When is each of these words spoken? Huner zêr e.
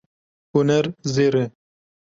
Huner 0.53 0.85
zêr 1.13 1.35
e. 1.43 1.45